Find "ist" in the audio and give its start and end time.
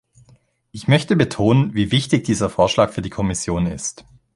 3.67-4.03